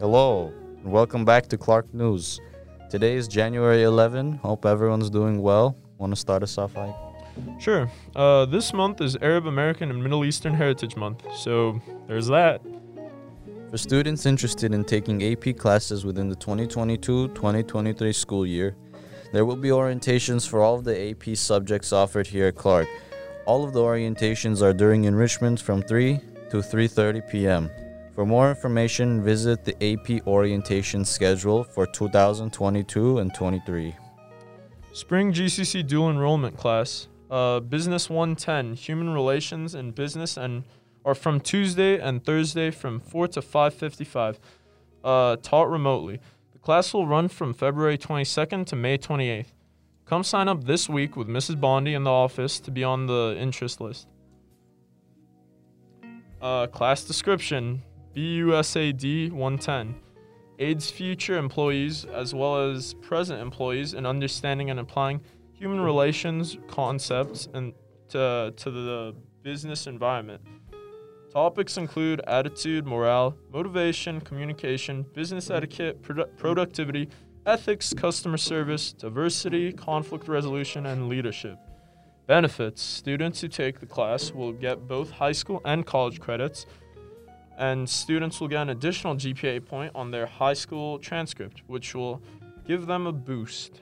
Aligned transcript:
Hello, 0.00 0.50
and 0.82 0.90
welcome 0.90 1.26
back 1.26 1.46
to 1.48 1.58
Clark 1.58 1.92
News. 1.92 2.40
Today 2.88 3.16
is 3.16 3.28
January 3.28 3.82
11. 3.82 4.32
Hope 4.36 4.64
everyone's 4.64 5.10
doing 5.10 5.42
well. 5.42 5.76
Want 5.98 6.10
to 6.10 6.18
start 6.18 6.42
us 6.42 6.56
off, 6.56 6.74
Ike? 6.74 6.94
Sure. 7.58 7.86
Uh, 8.16 8.46
this 8.46 8.72
month 8.72 9.02
is 9.02 9.16
Arab 9.16 9.44
American 9.44 9.90
and 9.90 10.02
Middle 10.02 10.24
Eastern 10.24 10.54
Heritage 10.54 10.96
Month, 10.96 11.26
so 11.36 11.78
there's 12.08 12.28
that. 12.28 12.62
For 13.70 13.76
students 13.76 14.24
interested 14.24 14.72
in 14.72 14.84
taking 14.84 15.22
AP 15.22 15.58
classes 15.58 16.06
within 16.06 16.30
the 16.30 16.36
2022-2023 16.36 18.14
school 18.14 18.46
year, 18.46 18.76
there 19.34 19.44
will 19.44 19.54
be 19.54 19.68
orientations 19.68 20.48
for 20.48 20.62
all 20.62 20.76
of 20.76 20.84
the 20.84 21.10
AP 21.10 21.36
subjects 21.36 21.92
offered 21.92 22.26
here 22.26 22.46
at 22.46 22.54
Clark. 22.54 22.88
All 23.44 23.64
of 23.64 23.74
the 23.74 23.80
orientations 23.80 24.62
are 24.62 24.72
during 24.72 25.04
enrichment 25.04 25.60
from 25.60 25.82
3 25.82 26.20
to 26.52 26.56
3:30 26.56 27.30
p.m. 27.30 27.70
For 28.20 28.26
more 28.26 28.50
information, 28.50 29.24
visit 29.24 29.64
the 29.64 29.74
AP 29.82 30.26
orientation 30.26 31.06
schedule 31.06 31.64
for 31.64 31.86
2022 31.86 33.18
and 33.18 33.32
23. 33.32 33.96
Spring 34.92 35.32
GCC 35.32 35.86
dual 35.86 36.10
enrollment 36.10 36.54
class, 36.54 37.08
uh, 37.30 37.60
Business 37.60 38.10
110, 38.10 38.74
Human 38.74 39.14
Relations 39.14 39.74
and 39.74 39.94
Business, 39.94 40.36
and 40.36 40.64
are 41.02 41.14
from 41.14 41.40
Tuesday 41.40 41.98
and 41.98 42.22
Thursday 42.22 42.70
from 42.70 43.00
4 43.00 43.28
to 43.28 43.40
5:55, 43.40 44.38
uh, 45.02 45.36
taught 45.36 45.70
remotely. 45.70 46.20
The 46.52 46.58
class 46.58 46.92
will 46.92 47.06
run 47.06 47.28
from 47.28 47.54
February 47.54 47.96
22nd 47.96 48.66
to 48.66 48.76
May 48.76 48.98
28th. 48.98 49.54
Come 50.04 50.24
sign 50.24 50.46
up 50.46 50.64
this 50.64 50.90
week 50.90 51.16
with 51.16 51.26
Mrs. 51.26 51.58
Bondi 51.58 51.94
in 51.94 52.04
the 52.04 52.10
office 52.10 52.60
to 52.60 52.70
be 52.70 52.84
on 52.84 53.06
the 53.06 53.34
interest 53.38 53.80
list. 53.80 54.08
Uh, 56.42 56.66
class 56.66 57.02
description 57.02 57.82
BUSAD 58.14 59.32
110 59.32 59.94
aids 60.58 60.90
future 60.90 61.38
employees 61.38 62.04
as 62.04 62.34
well 62.34 62.70
as 62.70 62.94
present 62.94 63.40
employees 63.40 63.94
in 63.94 64.04
understanding 64.04 64.68
and 64.70 64.78
applying 64.78 65.20
human 65.52 65.80
relations 65.80 66.58
concepts 66.68 67.48
and 67.54 67.72
to, 68.08 68.52
to 68.56 68.70
the 68.70 69.14
business 69.42 69.86
environment. 69.86 70.42
Topics 71.32 71.76
include 71.76 72.20
attitude, 72.26 72.86
morale, 72.86 73.36
motivation, 73.52 74.20
communication, 74.20 75.06
business 75.14 75.48
etiquette, 75.48 76.02
produ- 76.02 76.36
productivity, 76.36 77.08
ethics, 77.46 77.94
customer 77.94 78.36
service, 78.36 78.92
diversity, 78.92 79.72
conflict 79.72 80.28
resolution, 80.28 80.86
and 80.86 81.08
leadership. 81.08 81.58
Benefits 82.26 82.82
Students 82.82 83.40
who 83.40 83.48
take 83.48 83.80
the 83.80 83.86
class 83.86 84.32
will 84.32 84.52
get 84.52 84.86
both 84.88 85.10
high 85.10 85.32
school 85.32 85.60
and 85.64 85.86
college 85.86 86.20
credits, 86.20 86.66
and 87.58 87.88
students 87.88 88.40
will 88.40 88.48
get 88.48 88.62
an 88.62 88.70
additional 88.70 89.14
GPA 89.14 89.64
point 89.64 89.92
on 89.94 90.10
their 90.10 90.26
high 90.26 90.54
school 90.54 90.98
transcript, 90.98 91.62
which 91.66 91.94
will 91.94 92.22
give 92.66 92.86
them 92.86 93.06
a 93.06 93.12
boost. 93.12 93.80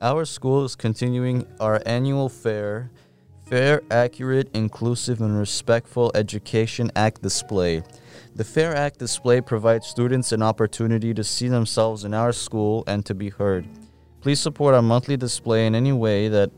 Our 0.00 0.24
school 0.24 0.64
is 0.64 0.74
continuing 0.74 1.46
our 1.60 1.80
annual 1.86 2.28
fair, 2.28 2.90
Fair, 3.52 3.82
Accurate, 3.90 4.48
Inclusive, 4.54 5.20
and 5.20 5.38
Respectful 5.38 6.10
Education 6.14 6.90
Act 6.96 7.22
display. 7.22 7.82
The 8.34 8.44
Fair 8.44 8.74
Act 8.74 8.98
display 8.98 9.40
provides 9.40 9.86
students 9.86 10.32
an 10.32 10.42
opportunity 10.42 11.12
to 11.12 11.22
see 11.22 11.48
themselves 11.48 12.04
in 12.04 12.14
our 12.14 12.32
school 12.32 12.82
and 12.86 13.04
to 13.04 13.14
be 13.14 13.28
heard. 13.28 13.66
Please 14.22 14.40
support 14.40 14.74
our 14.74 14.80
monthly 14.80 15.16
display 15.16 15.66
in 15.66 15.74
any 15.74 15.92
way 15.92 16.28
that 16.28 16.50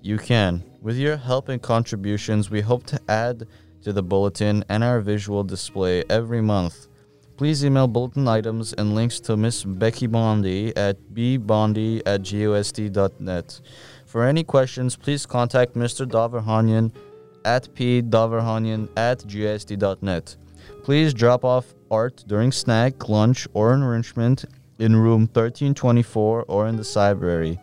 you 0.00 0.16
can. 0.16 0.62
With 0.80 0.96
your 0.96 1.16
help 1.16 1.48
and 1.48 1.60
contributions, 1.60 2.50
we 2.50 2.60
hope 2.60 2.86
to 2.86 3.00
add 3.08 3.48
to 3.82 3.92
the 3.92 4.02
bulletin 4.02 4.64
and 4.68 4.82
our 4.82 5.00
visual 5.00 5.44
display 5.44 6.04
every 6.10 6.40
month. 6.40 6.88
Please 7.36 7.64
email 7.64 7.86
bulletin 7.86 8.26
items 8.26 8.72
and 8.72 8.94
links 8.94 9.20
to 9.20 9.36
Miss 9.36 9.62
Becky 9.62 10.06
Bondi 10.06 10.76
at 10.76 10.96
bbondi 11.14 12.02
at 12.04 12.22
gosd.net. 12.22 13.60
For 14.06 14.24
any 14.24 14.42
questions, 14.42 14.96
please 14.96 15.24
contact 15.24 15.74
Mr. 15.74 16.04
Davarhanyan 16.04 16.92
at 17.44 17.68
pdavarhanyan 17.74 18.88
at 18.96 19.18
gsd.net. 19.20 20.36
Please 20.82 21.14
drop 21.14 21.44
off 21.44 21.74
art 21.90 22.24
during 22.26 22.50
snack, 22.50 23.08
lunch, 23.08 23.46
or 23.54 23.72
enrichment 23.72 24.44
in 24.78 24.96
room 24.96 25.22
1324 25.22 26.44
or 26.48 26.66
in 26.66 26.76
the 26.76 26.92
library. 26.96 27.58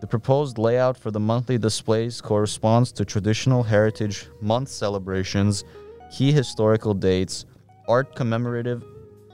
The 0.00 0.06
proposed 0.06 0.58
layout 0.58 0.96
for 0.96 1.10
the 1.10 1.18
monthly 1.20 1.58
displays 1.58 2.20
corresponds 2.20 2.92
to 2.92 3.04
traditional 3.04 3.64
Heritage 3.64 4.28
Month 4.40 4.68
celebrations, 4.68 5.64
key 6.10 6.30
historical 6.30 6.94
dates, 6.94 7.46
art 7.88 8.14
commemorative 8.14 8.84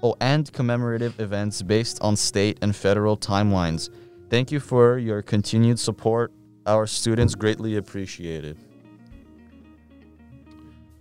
oh, 0.03 0.17
and 0.21 0.51
commemorative 0.53 1.19
events 1.21 1.63
based 1.63 2.01
on 2.01 2.17
state 2.17 2.59
and 2.63 2.75
federal 2.75 3.17
timelines. 3.17 3.91
Thank 4.31 4.51
you 4.51 4.61
for 4.61 4.99
your 4.99 5.21
continued 5.23 5.79
support. 5.79 6.33
Our 6.67 6.87
students 6.87 7.35
greatly 7.35 7.77
appreciate 7.77 8.45
it. 8.45 8.57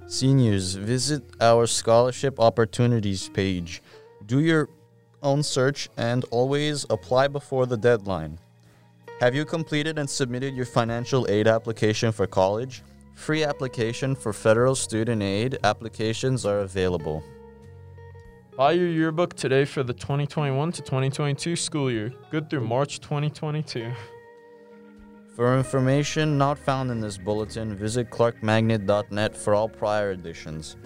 Seniors, 0.05 0.75
visit 0.75 1.23
our 1.41 1.66
scholarship 1.67 2.39
opportunities 2.39 3.27
page. 3.29 3.81
Do 4.25 4.39
your 4.39 4.69
own 5.22 5.43
search 5.43 5.89
and 5.97 6.23
always 6.31 6.85
apply 6.89 7.27
before 7.27 7.66
the 7.66 7.75
deadline. 7.77 8.39
Have 9.19 9.35
you 9.35 9.43
completed 9.45 9.97
and 9.97 10.09
submitted 10.09 10.55
your 10.55 10.66
financial 10.66 11.25
aid 11.29 11.47
application 11.47 12.11
for 12.11 12.27
college? 12.27 12.83
Free 13.13 13.44
application 13.44 14.16
for 14.16 14.34
federal 14.34 14.75
student 14.75 15.22
aid 15.22 15.57
applications 15.63 16.46
are 16.46 16.59
available. 16.59 17.24
Buy 18.57 18.74
your 18.74 18.88
yearbook 18.88 19.34
today 19.34 19.66
for 19.66 19.81
the 19.84 19.94
2021 19.94 20.72
to 20.74 20.81
2022 20.81 21.56
school 21.56 21.91
year, 21.91 22.13
good 22.29 22.50
through 22.50 22.62
March 22.62 23.00
2022. 23.00 23.91
For 25.35 25.57
information 25.57 26.38
not 26.38 26.59
found 26.59 26.91
in 26.91 27.00
this 27.00 27.18
bulletin, 27.18 27.75
visit 27.75 28.12
clarkmagnet.net 28.12 29.35
for 29.35 29.56
all 29.56 29.68
prior 29.68 30.12
editions. 30.12 30.78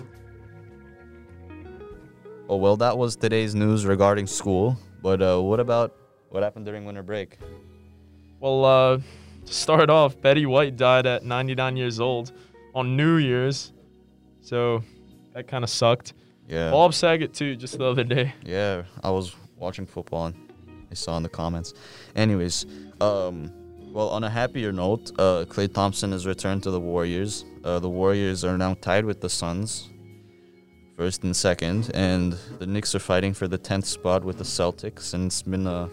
Oh, 2.50 2.56
well, 2.56 2.78
that 2.78 2.98
was 2.98 3.18
today's 3.18 3.54
news 3.56 3.86
regarding 3.86 4.26
school. 4.26 4.78
But 5.02 5.22
uh, 5.22 5.42
what 5.42 5.60
about 5.60 5.96
what 6.30 6.44
happened 6.44 6.66
during 6.66 6.86
winter 6.86 7.04
break? 7.04 7.38
Well, 8.40 8.64
uh, 8.64 9.00
to 9.48 9.54
start 9.54 9.90
off, 9.90 10.20
Betty 10.22 10.46
White 10.46 10.76
died 10.76 11.06
at 11.06 11.24
99 11.24 11.78
years 11.78 12.00
old 12.00 12.32
on 12.76 12.96
New 12.96 13.18
Year's, 13.18 13.74
so 14.42 14.84
that 15.34 15.48
kind 15.48 15.64
of 15.64 15.70
sucked. 15.70 16.14
Yeah. 16.48 16.72
Bob 16.72 16.94
Saget 16.94 17.34
too, 17.34 17.56
just 17.56 17.78
the 17.78 17.86
other 17.86 18.04
day. 18.04 18.34
Yeah, 18.44 18.84
I 19.04 19.10
was 19.10 19.36
watching 19.58 19.86
football 19.86 20.28
and 20.28 20.36
I 20.92 20.94
saw 20.94 21.18
in 21.18 21.24
the 21.24 21.30
comments. 21.30 21.74
Anyways, 22.16 22.66
um, 23.02 23.52
well, 23.92 24.10
on 24.10 24.24
a 24.24 24.30
happier 24.30 24.72
note, 24.72 25.12
uh, 25.18 25.46
Klay 25.48 25.74
Thompson 25.74 26.12
has 26.12 26.26
returned 26.26 26.64
to 26.64 26.72
the 26.72 26.80
Warriors. 26.80 27.46
Uh, 27.64 27.80
the 27.80 27.90
Warriors 27.90 28.44
are 28.44 28.58
now 28.58 28.76
tied 28.76 29.06
with 29.06 29.22
the 29.22 29.30
Suns, 29.30 29.90
first 30.96 31.24
and 31.24 31.36
second, 31.36 31.92
and 31.94 32.34
the 32.60 32.68
Knicks 32.68 32.94
are 32.96 33.00
fighting 33.00 33.34
for 33.34 33.48
the 33.48 33.58
10th 33.58 33.86
spot 33.86 34.24
with 34.24 34.38
the 34.38 34.44
Celtics, 34.44 35.14
and 35.14 35.28
it's 35.28 35.42
been 35.42 35.68
a 35.68 35.90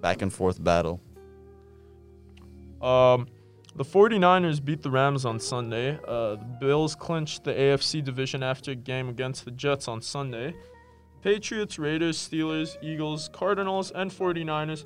back 0.00 0.22
and 0.22 0.32
forth 0.32 0.62
battle. 0.62 1.00
Um, 2.82 3.28
the 3.74 3.84
49ers 3.84 4.62
beat 4.62 4.82
the 4.82 4.90
Rams 4.90 5.24
on 5.24 5.40
Sunday. 5.40 5.98
Uh, 6.06 6.36
the 6.36 6.56
Bills 6.60 6.94
clinched 6.94 7.44
the 7.44 7.52
AFC 7.52 8.04
division 8.04 8.42
after 8.42 8.72
a 8.72 8.74
game 8.74 9.08
against 9.08 9.44
the 9.44 9.50
Jets 9.50 9.88
on 9.88 10.02
Sunday. 10.02 10.54
Patriots, 11.22 11.78
Raiders, 11.78 12.18
Steelers, 12.18 12.76
Eagles, 12.82 13.30
Cardinals, 13.32 13.92
and 13.92 14.10
49ers 14.10 14.84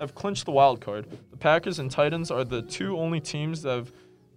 have 0.00 0.14
clinched 0.14 0.46
the 0.46 0.52
wild 0.52 0.80
card. 0.80 1.10
The 1.30 1.36
Packers 1.36 1.78
and 1.78 1.90
Titans 1.90 2.30
are 2.30 2.44
the 2.44 2.62
two 2.62 2.96
only 2.96 3.20
teams 3.20 3.62
that 3.62 3.70
have 3.70 3.92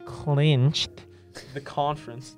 clinched 0.05 1.05
the 1.53 1.61
conference. 1.61 2.35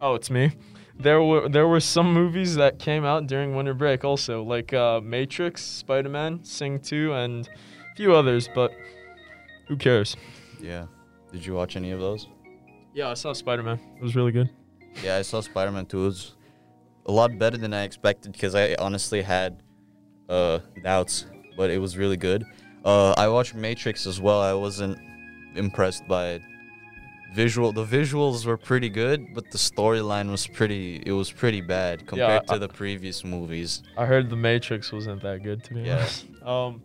Oh, 0.00 0.14
it's 0.14 0.30
me. 0.30 0.52
There 1.00 1.22
were 1.22 1.48
there 1.48 1.68
were 1.68 1.80
some 1.80 2.12
movies 2.12 2.56
that 2.56 2.78
came 2.78 3.04
out 3.04 3.26
during 3.26 3.54
winter 3.54 3.74
break 3.74 4.04
also, 4.04 4.42
like 4.42 4.72
uh, 4.72 5.00
Matrix, 5.00 5.64
Spider-Man, 5.64 6.42
Sing 6.42 6.80
2, 6.80 7.12
and 7.12 7.48
few 7.98 8.14
others, 8.14 8.48
but 8.54 8.70
who 9.66 9.76
cares? 9.76 10.16
Yeah. 10.60 10.86
Did 11.32 11.44
you 11.44 11.52
watch 11.54 11.74
any 11.76 11.90
of 11.90 11.98
those? 12.00 12.28
Yeah, 12.94 13.08
I 13.10 13.14
saw 13.14 13.32
Spider-Man. 13.32 13.78
It 13.96 14.02
was 14.02 14.14
really 14.14 14.30
good. 14.30 14.48
Yeah, 15.02 15.16
I 15.16 15.22
saw 15.22 15.40
Spider 15.40 15.72
Man 15.72 15.84
2. 15.84 16.00
It 16.00 16.04
was 16.04 16.34
a 17.06 17.12
lot 17.12 17.36
better 17.38 17.56
than 17.56 17.74
I 17.74 17.82
expected 17.82 18.32
because 18.32 18.54
I 18.54 18.76
honestly 18.78 19.20
had 19.20 19.62
uh, 20.28 20.60
doubts, 20.82 21.26
but 21.56 21.70
it 21.70 21.78
was 21.78 21.96
really 21.96 22.16
good. 22.16 22.44
Uh, 22.84 23.14
I 23.16 23.26
watched 23.28 23.54
Matrix 23.54 24.06
as 24.06 24.20
well. 24.20 24.40
I 24.40 24.52
wasn't 24.54 24.96
impressed 25.56 26.06
by 26.08 26.28
it. 26.36 26.42
Visual, 27.34 27.72
the 27.72 27.84
visuals 27.84 28.46
were 28.46 28.56
pretty 28.56 28.88
good, 28.88 29.34
but 29.34 29.50
the 29.50 29.58
storyline 29.58 30.30
was 30.30 30.46
pretty. 30.46 31.02
It 31.04 31.12
was 31.12 31.30
pretty 31.30 31.60
bad 31.60 32.06
compared 32.06 32.44
I- 32.48 32.54
to 32.54 32.58
the 32.60 32.68
previous 32.68 33.24
movies. 33.24 33.82
I 33.96 34.06
heard 34.06 34.30
The 34.30 34.36
Matrix 34.36 34.92
wasn't 34.92 35.20
that 35.22 35.42
good 35.42 35.62
to 35.64 35.74
be 35.74 35.80
Yeah. 35.82 35.96
honest. 35.98 36.26
Um, 36.44 36.82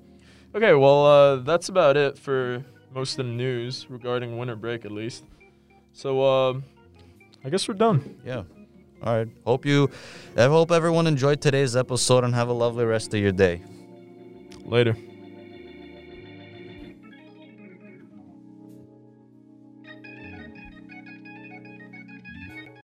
okay, 0.55 0.73
well, 0.73 1.05
uh, 1.05 1.35
that's 1.37 1.69
about 1.69 1.97
it 1.97 2.17
for 2.17 2.63
most 2.93 3.19
of 3.19 3.25
the 3.25 3.31
news 3.31 3.87
regarding 3.89 4.37
winter 4.37 4.55
break, 4.55 4.85
at 4.85 4.91
least. 4.91 5.23
So, 5.93 6.21
uh, 6.21 6.53
I 7.43 7.49
guess 7.49 7.67
we're 7.67 7.73
done. 7.75 8.19
Yeah. 8.25 8.43
All 9.03 9.17
right. 9.17 9.27
Hope 9.45 9.65
you. 9.65 9.89
I 10.37 10.45
hope 10.45 10.71
everyone 10.71 11.07
enjoyed 11.07 11.41
today's 11.41 11.75
episode 11.75 12.23
and 12.23 12.33
have 12.33 12.47
a 12.47 12.53
lovely 12.53 12.85
rest 12.85 13.13
of 13.13 13.19
your 13.19 13.33
day. 13.33 13.61
Later. 14.65 14.95